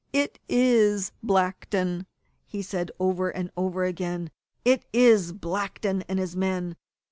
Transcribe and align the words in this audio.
"It 0.11 0.39
is 0.49 1.11
Blackton!" 1.21 2.07
he 2.47 2.63
said 2.63 2.89
over 2.99 3.29
and 3.29 3.51
over 3.55 3.83
again. 3.83 4.31
"It 4.65 4.83
is 4.91 5.31
Blackton 5.31 6.01
and 6.09 6.17
his 6.17 6.35
men! 6.35 6.75